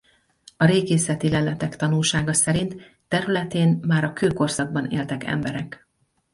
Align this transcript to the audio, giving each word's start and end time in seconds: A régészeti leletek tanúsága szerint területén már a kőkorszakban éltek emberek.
A 0.57 0.65
régészeti 0.65 1.29
leletek 1.29 1.75
tanúsága 1.75 2.33
szerint 2.33 2.97
területén 3.07 3.79
már 3.87 4.03
a 4.03 4.13
kőkorszakban 4.13 4.89
éltek 4.89 5.23
emberek. 5.23 5.87